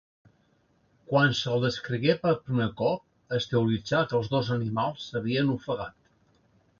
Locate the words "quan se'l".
1.09-1.59